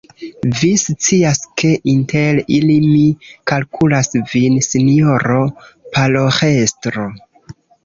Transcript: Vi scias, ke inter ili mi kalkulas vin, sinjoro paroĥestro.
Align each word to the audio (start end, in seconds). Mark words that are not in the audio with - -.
Vi 0.59 0.69
scias, 0.83 1.41
ke 1.63 1.69
inter 1.93 2.39
ili 2.55 2.79
mi 2.87 3.03
kalkulas 3.53 4.11
vin, 4.33 4.59
sinjoro 4.71 5.39
paroĥestro. 5.77 7.09